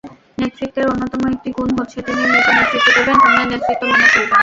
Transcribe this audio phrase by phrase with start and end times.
[0.37, 4.39] নেতৃত্বের অন্যতম একটি গুণ হচ্ছে, তিনি নিজে নেতৃত্ব দেবেন, অন্যের নেতৃত্ব মেনে চলবেন।